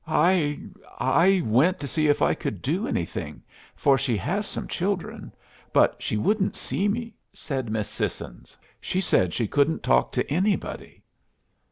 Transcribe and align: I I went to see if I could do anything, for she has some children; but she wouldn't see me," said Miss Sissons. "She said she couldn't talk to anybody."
I 0.07 0.57
I 0.97 1.43
went 1.45 1.79
to 1.81 1.87
see 1.87 2.07
if 2.07 2.23
I 2.23 2.33
could 2.33 2.63
do 2.63 2.87
anything, 2.87 3.43
for 3.75 3.99
she 3.99 4.17
has 4.17 4.47
some 4.47 4.67
children; 4.67 5.31
but 5.71 5.97
she 6.01 6.17
wouldn't 6.17 6.57
see 6.57 6.87
me," 6.87 7.13
said 7.33 7.69
Miss 7.69 7.87
Sissons. 7.87 8.57
"She 8.79 8.99
said 8.99 9.31
she 9.31 9.45
couldn't 9.47 9.83
talk 9.83 10.11
to 10.13 10.27
anybody." 10.27 11.03